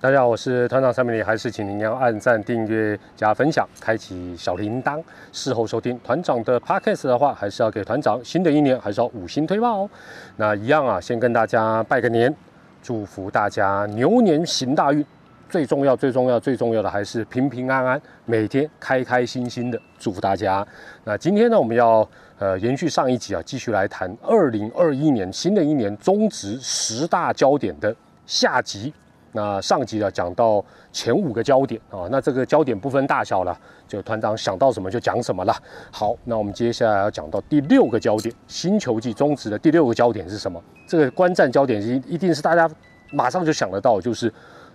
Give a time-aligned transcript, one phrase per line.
[0.00, 5.02] 大家好，我是团长三明礼，还是请您要按赞、订阅、加分享，开启小铃铛，
[5.32, 9.90] 事后收听团长的 podcast 的话，还是要给团长新的一年还是要五星推报哦。
[10.36, 12.32] 那一样啊，先跟大家拜个年，
[12.80, 15.04] 祝福大家牛年行大运。
[15.50, 20.64] 最重要、最重要、最重要的还是平平安安，每天开开心心的，祝福大家。
[21.02, 22.08] 那今天呢，我们要
[22.38, 27.92] 呃延续上一集啊，继续来谈二零二一年新的一年中职十大焦点的
[28.26, 28.94] 下集。
[29.32, 33.54] 那上集呢讲到前五个焦点啊，那这个焦点不分大小了，
[33.86, 35.54] 就团长想到什么就讲什么了。
[35.92, 40.58] 好，那我们接下来要讲到第六个焦点，新球季中职的第六个焦点是什么？
[40.86, 42.68] 这个观战焦点一一定是大家
[43.12, 44.32] 马上就想得到，就是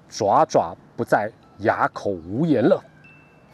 [0.08, 1.28] 爪爪不再
[1.60, 2.80] 哑口无言了。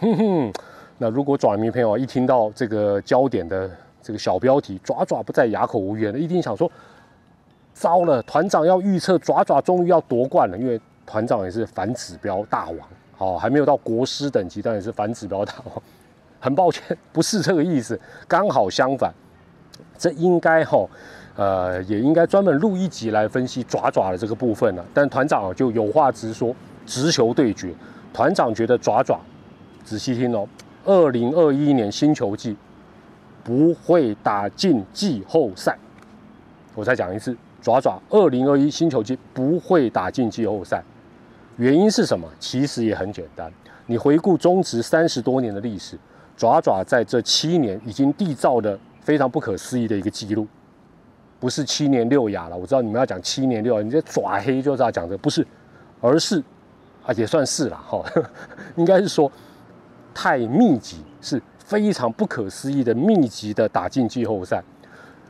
[0.01, 0.53] 哼哼，
[0.97, 6.69] 那如果爪迷朋友一听到这个焦点的这个小标题“爪爪不再哑口无言”了，一定想说：
[7.73, 10.77] 糟了，团长要预测爪爪终于要夺冠了，因为。
[11.09, 12.77] 团长也是反指标大王，
[13.17, 15.81] 好，还没有到国师等级，但也是反指标大王。
[16.39, 19.11] 很抱歉，不是这个意思， 刚好相反。
[19.97, 20.87] 这应该哈，
[21.35, 24.85] 呃，也应该专门录一集来分析爪爪的这个部分了。
[24.93, 27.73] 但团长就有话直说，直球对决。
[28.13, 29.19] 团长觉得爪爪，
[29.83, 30.47] 仔细听哦，
[30.85, 32.55] 二零二一年新球季
[33.43, 35.75] 不会打进季后赛。
[36.75, 40.83] 我再讲一次，爪爪二零二一新球季不会打进季后赛。
[41.59, 42.25] 原因是什么？
[42.39, 43.51] 其实也很简单。
[43.85, 45.97] 你回顾中职三十多年的历史，
[46.37, 50.47] 爪爪在这七年已经缔造的非常不可思议的一个记录。
[51.37, 55.45] 不是七年六亚了，我知道你们要讲七年六亚，你这爪黑就是要讲的不是，
[55.99, 56.41] 而是
[57.05, 58.01] 啊也算是了哈，
[58.77, 59.29] 应该是说
[60.13, 64.63] 太密集，是非常不可思议的密集的打进季后赛。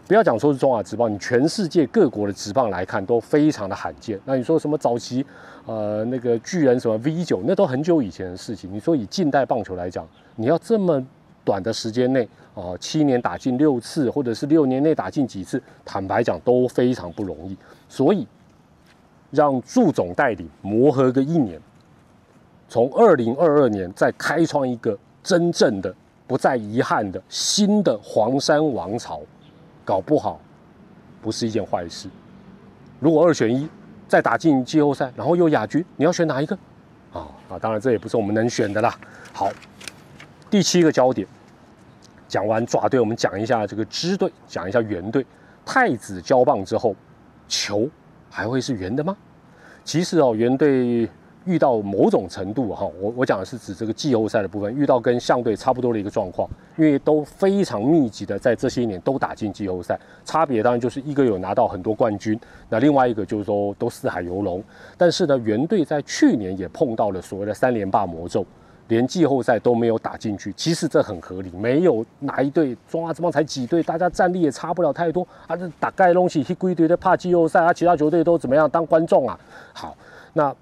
[0.09, 4.19] 不要讲说是中华职棒，你全世界各国的职棒来看都非常的罕见。
[4.25, 5.23] 那你说什么早期，
[5.67, 8.73] 呃，那个巨人什么 V 九，那都很久以前的事情。
[8.73, 10.03] 你说以近代棒球来讲，
[10.35, 10.99] 你要这么
[11.45, 17.55] 短的时间内，哦，七年打进六次，或者是六年内打进几次，坦白讲都非常不容易。
[17.87, 18.27] 所以
[19.29, 21.61] 让祝总带领磨合个一年，
[22.67, 25.93] 从二零二二年再开创一个真正的
[26.25, 29.21] 不再遗憾的新的黄山王朝。
[29.89, 30.39] 搞不好
[31.19, 32.07] 不是一件坏事。
[32.99, 33.67] 如果二选一，
[34.07, 36.55] 再打进季后赛，然后又亚军，你要选哪一个？
[37.11, 37.57] 啊啊！
[37.59, 38.95] 当然这也不是我们能选的啦。
[39.33, 39.49] 好，
[40.47, 41.27] 第七个焦点
[42.27, 45.25] 讲完爪队，我们讲一下这个支队，讲一下圆队。
[45.65, 46.95] 太子交棒之后，
[47.47, 47.89] 球
[48.29, 49.17] 还会是圆的吗？
[49.83, 51.09] 其实哦，圆队。
[51.45, 62.39] 遇到某种程度哈，我我讲的是指这个季后赛的部分，遇到跟相对差不多的一个状况，因为都非常密集的在这些年都打进季后赛，差别当然就是一个有拿到很多冠军，
[62.69, 64.63] 那另外一个就是说都四海游龙。
[64.97, 68.45] 但是呢，原队在去年也碰到了所谓的三连霸魔咒，
[68.89, 70.53] 连季后赛都没有打进去。
[70.53, 79.39] 其实这很合理，没有哪一队中华之邦才几队，大家战力也差不了太多，啊，这打盖东西一堆堆的怕季后赛啊，其他球队都怎么样当观众啊？
[79.73, 79.97] 好，
[80.33, 80.53] 那。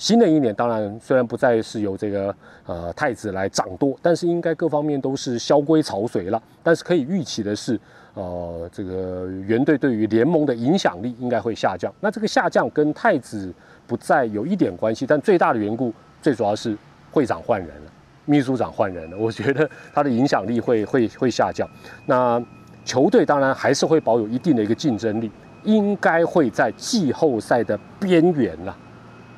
[0.00, 2.34] 新的一年，当然虽然不再是由这个
[2.64, 6.42] 呃太子来掌舵，但是应该各方面都是萧规曹随了。
[6.62, 7.78] 但是可以预期的是，
[8.14, 11.92] 呃，这个原队对于联盟的影响力应该会下降。
[12.00, 13.52] 那这个下降跟太子
[13.86, 16.74] 不再有一点关系，但最大的缘故，最主要是
[17.12, 17.92] 会长换人了，
[18.24, 19.18] 秘书长换人了。
[19.18, 21.68] 我觉得他的影响力会会会下降。
[22.06, 22.42] 那
[22.86, 25.30] 球队当然还是会保有一定的一个竞争力，
[25.64, 28.74] 应该会在季后赛的边缘了。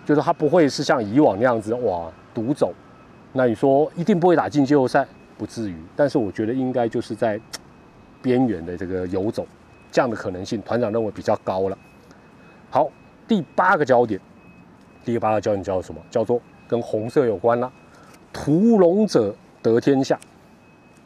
[0.05, 2.73] 就是他不会是像以往那样子哇独走，
[3.33, 5.07] 那你说一定不会打进季后赛，
[5.39, 5.77] 不至于。
[5.95, 7.41] 但是我觉得应该就是在
[8.21, 9.47] 边缘的这个游走，
[9.91, 11.79] 这样的可能性，团长认为比较高了。
[12.71, 12.89] 好，
[13.29, 14.21] 第八个焦点，
[15.05, 16.01] 第八个焦点叫做什么？
[16.11, 17.71] 叫做跟红色有关了。
[18.33, 20.19] 屠龙者得天下，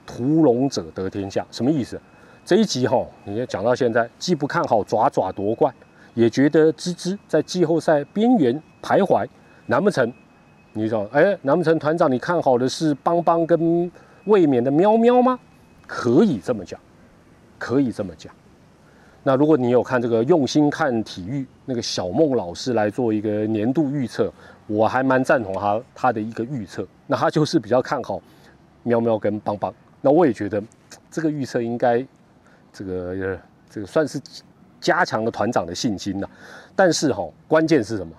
[0.07, 2.01] 屠龙者得天下，什么意思？
[2.45, 5.75] 这一集哈，你讲到现在，既不看好爪爪夺冠。
[6.17, 9.29] 也觉得芝芝在季后赛边缘徘徊，
[9.67, 10.11] 难不成
[10.73, 13.93] 你说，哎，难不成团长你看好的是邦邦跟
[14.25, 15.39] 卫冕的喵喵吗？
[15.87, 16.81] 可以这么讲，
[17.59, 18.33] 可以这么讲。
[19.23, 24.33] 那如果你有看这个用心看体育那个小孟老师来做一个年度预测，
[24.67, 26.87] 我还蛮赞同他他的一个预测。
[27.07, 28.19] 那他就是比较看好
[28.85, 29.71] 喵喵跟邦邦。
[30.01, 30.63] 那我也觉得
[31.11, 32.03] 这个预测应该
[32.73, 33.39] 这个
[33.69, 34.19] 这个算是。
[34.87, 36.29] 加强了团长的信心呐，
[36.77, 38.13] 但是哈，关键是什么？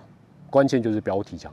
[0.50, 1.50] 关键就是标题讲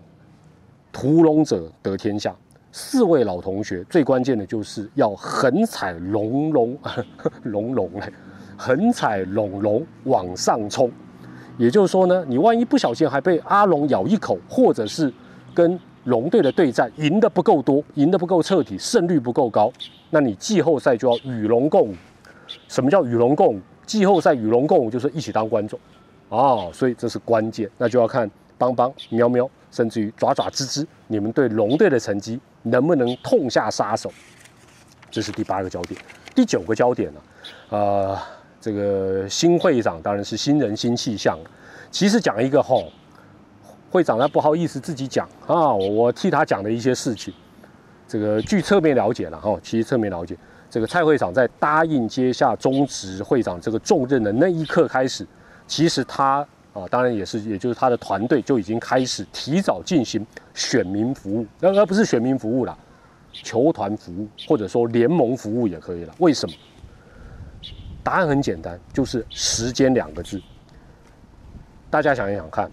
[0.92, 2.36] “屠龙者得天下”。
[2.74, 6.78] 四位老同学最关键的就是要横踩龙龙
[7.44, 8.12] 龙龙嘞，
[8.58, 10.92] 横踩龙龙往上冲。
[11.58, 15.10] 也就是说呢，你万一不小心还被阿龙咬一口，或者是
[15.54, 19.72] 跟龙队的对战赢得不够多，赢得不够彻底，胜率不够高，
[20.10, 21.96] 那你季后赛就要与龙共舞。
[22.68, 23.62] 什么叫与龙共舞？
[23.86, 25.80] 季后赛与龙共舞就是一起当观众
[26.30, 34.12] 哦，所以这是关键，那就要看邦邦、喵喵，甚至于爪爪、吱吱，你们对龙队的成绩能不能痛下杀手？
[35.12, 36.00] 这是第八个焦点。
[36.34, 37.22] 第九个焦点呢？
[37.70, 38.18] 呃，
[38.60, 41.38] 这个新会长当然是新人新气象。
[41.92, 42.92] 其实讲一个吼，
[43.90, 47.34] 会长他不好意思自己讲啊，我替他讲的一些事情。
[48.08, 50.36] 这个据侧面了解了哈，其实侧面了解。
[50.76, 55.26] 这个蔡会长在答应接下中职会长这个重任的那一刻开始，
[55.66, 62.78] 其实他啊，当然也是，也就是他的团队就已经开始提早进行选民服务，那而不是选民服务了，
[63.32, 66.14] 球团服务或者说联盟服务也可以了。
[66.18, 66.54] 为什么？
[68.04, 70.42] 答案很简单，就是时间两个字。
[71.90, 72.70] 大家想一想看，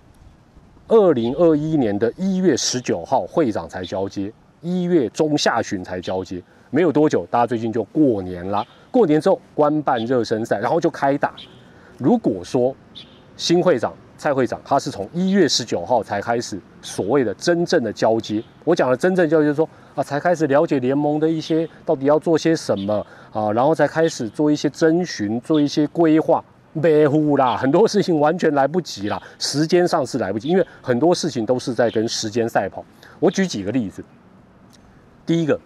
[0.88, 6.42] 二零二一年的一月十九号会长才交接，一月中下旬才交接。
[6.70, 8.66] 没有多久，大家最近就过年了。
[8.90, 11.34] 过年之后，官办热身赛，然后就开打。
[11.98, 12.74] 如果说
[13.36, 26.42] 新会长蔡会长他是从一月十九号才开始所谓的真正的交接，我讲的真正交接就是说啊，才开始了解联盟的一些到底要做些什么啊，然后才开始做一些征询，做一些规划。
[26.80, 32.82] 别呼啦，很多事情完全来不及啦，时间上是来不及，因为很多事情都是在跟时间赛跑。
[33.20, 34.02] 我举几个例子，
[35.32, 35.58] 第一个。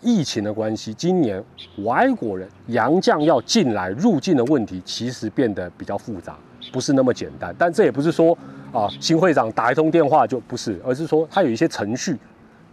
[0.00, 1.42] 疫情的关系，今年
[1.78, 6.38] 外国人洋将要进来入境的问题，其实变得比较复杂，
[6.72, 7.52] 不是那么简单。
[7.58, 8.38] 但这也不是说
[8.72, 12.16] 啊，新会长打一通电话就不是，而是说他有一些程序，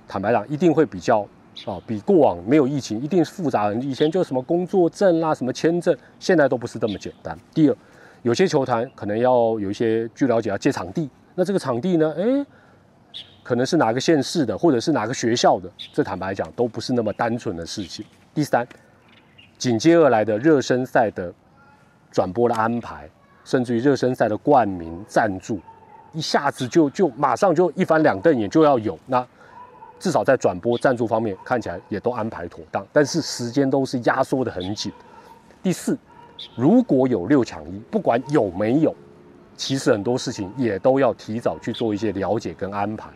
[0.07, 1.27] 坦白讲，一定会比较
[1.65, 3.73] 啊，比过往没有疫情一定是复杂。
[3.73, 7.35] 以前就什么工作证啦、什么签证，现在都不是这么简单。
[7.51, 7.75] 第二，
[8.21, 12.45] 有些球团可能要有一些，据了解要借场地，那这个场地呢，哎。
[13.47, 18.05] 可能是哪个县市的，或者是哪个学校的，这坦白讲都不是那么单纯的事情。
[18.33, 18.67] 第三，
[19.57, 21.33] 紧接而来的热身赛的
[22.11, 23.09] 转播的安排，
[23.45, 25.61] 甚至于热身赛的冠名赞助，
[26.11, 28.99] 一下子就就马上就一翻两瞪眼就要有。
[29.05, 29.25] 那
[29.97, 34.91] 至少在转播赞助方面看起来也都安排妥当，但是时间都是压缩的很紧。
[35.63, 35.97] 第四，
[36.53, 38.93] 如果有六抢一，不管有没有，
[39.55, 43.07] 其实很多事情也都要提早去做一些了解跟安排。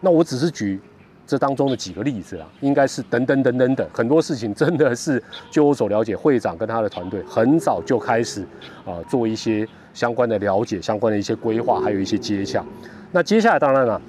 [0.00, 0.80] 那我只是举
[1.26, 8.42] 这当中的几个例子啊，应该是等等等等等很多事情，真的是就我所了解，会长跟他的团队很早就开始
[8.84, 12.64] 啊做一些相关的了解、相关的一些规划，还有一些接洽。
[13.10, 14.00] 那接下来当然了，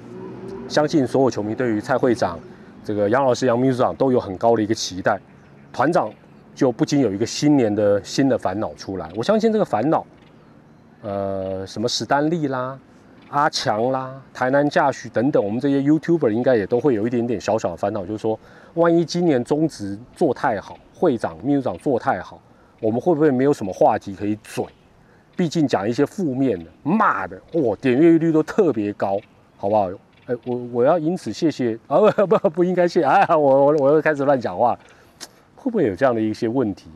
[0.68, 2.38] 相信所有球迷对于蔡会长、
[2.84, 5.18] 这个杨老师、杨秘书长都有很高的一个期待。
[5.72, 6.12] 团长
[6.54, 10.06] 就不禁有一个新年的新的烦恼出来，我相信这个烦恼，
[11.02, 12.78] 呃，什么史丹利啦。
[13.30, 18.38] 阿强啦，台南驾许等等，我们这些 YouTuber 应该也都会有一点点小小的烦恼，就是说，
[18.74, 22.40] 万一今年中职做太好，会长、秘书长做太好，
[22.80, 24.64] 我们会不会没有什么话题可以嘴？
[25.36, 29.20] 毕竟讲一些负面的、骂的，哇，点阅率都特别高，
[29.56, 29.90] 好不好？
[30.26, 34.78] 哎，我我要因此谢谢啊，不不不应该谢，哎，我我我又开始乱讲话，
[35.54, 36.90] 会不会有这样的一些问题？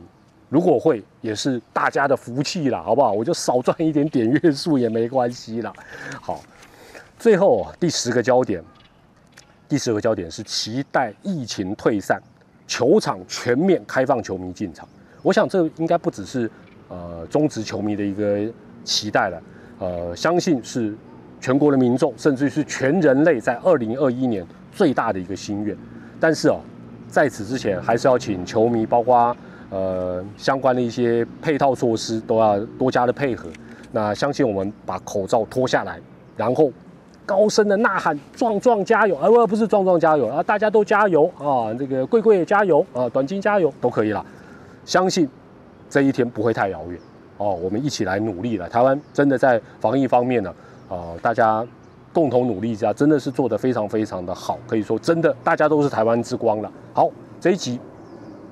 [0.49, 3.11] 如果会，也是大家的福气啦，好不好？
[3.11, 5.73] 我就少赚一点点阅数也没关系啦。
[6.21, 6.41] 好，
[7.17, 8.63] 最后第十个焦点，
[9.67, 12.21] 第十个焦点是期待疫情退散，
[12.67, 14.87] 球场全面开放，球迷进场。
[15.23, 16.47] 我想这应该不只是
[16.87, 18.47] 呃中职球迷的一个
[18.83, 19.41] 期待了，
[19.79, 20.93] 呃，相信是
[21.41, 25.75] 全国的民众，甚至是全人类在二零二一年最大的一个心愿。
[26.19, 26.59] 但是哦，
[27.07, 29.35] 在此之前，还是要请球迷，包括。
[29.73, 33.49] 呃，相关的一些配套措施都要多加的配合。
[33.91, 35.99] 那相信我们把口罩脱下来，
[36.37, 36.71] 然后
[37.25, 41.73] 高声的呐喊“壮壮加油”，而不不是“壮壮加油”啊，大家都加油啊！
[41.73, 44.23] 这个贵贵也加油啊，短金加油都可以了。
[44.85, 45.27] 相信
[45.89, 46.99] 这一天不会太遥远
[47.37, 48.69] 哦，我们一起来努力了。
[48.69, 50.53] 台湾真的在防疫方面呢，
[50.89, 51.65] 呃，大家
[52.11, 56.71] 共同努力一下，真的是做得非常非常的好，可以说真的大家都是台湾之光了。
[56.93, 57.79] 好，这一集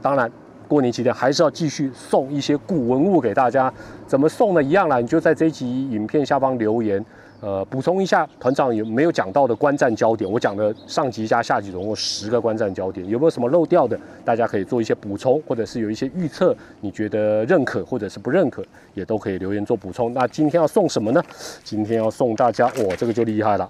[0.02, 0.32] 当然。
[0.72, 3.70] 过年期间还是要继续送一些古文物给大家，
[4.08, 4.64] 怎么送呢？
[4.64, 7.06] 一样啦，你就在这集影片下方留言，
[7.42, 10.32] 呃，补充一下团长有没有讲到的观战焦点。
[10.32, 14.00] 我讲的上集加下集总共十个观战焦点，有没有什么漏掉的？
[14.24, 18.64] 大家可以做一些补充，或者是有一些预测，你觉得认可或者是不认可，
[18.94, 20.14] 也都可以留言做补充。
[20.14, 21.22] 那今天要送什么呢？
[21.66, 23.70] 今天要送大家，我，这个就厉害了，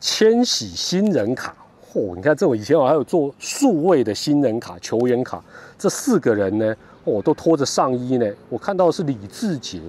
[0.00, 1.54] 千禧新人卡。
[1.92, 2.14] 嚯！
[2.14, 5.42] 你看，这我以前我还有做数位的新人卡、球员卡，
[5.78, 8.30] 这四个人呢，哦，都拖着上衣呢。
[8.48, 9.80] 我看到是李志杰，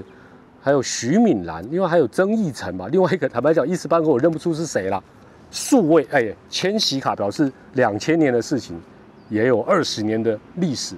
[0.62, 2.88] 还有徐敏兰，另外还有曾义成嘛。
[2.88, 5.04] 另外一个坦白讲，一时半刻我认不出是谁了。
[5.52, 8.80] 数位哎，千禧卡表示两千年的事情，
[9.30, 10.96] 也有二十年的历史。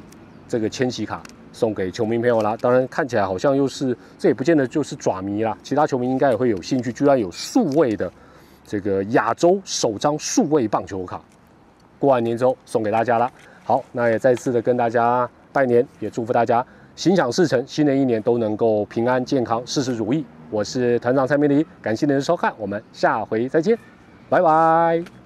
[0.47, 2.57] 这个千禧卡送给球迷朋友啦。
[2.59, 5.57] 当然看起来好像又是，这也不见得就是爪迷啦。
[5.63, 8.11] 其他球迷应该也会有兴趣，居然有数位的
[8.71, 11.21] 这个亚洲首张数位棒球卡。
[11.99, 13.29] 过完年之后送给大家了。
[13.65, 20.25] 好，那也再次的跟大家拜年，也祝福大家心想事成，新的一年都能够平安健康，事事如意。
[20.49, 23.77] 我是团长蔡明黎，感谢您的收看，我们下回再见。
[24.29, 25.20] 拜拜。